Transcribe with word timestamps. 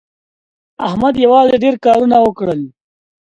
احمد 0.87 1.15
یوازې 1.25 1.55
ډېر 1.63 1.75
کارونه 1.85 2.17
وکړل. 2.21 2.61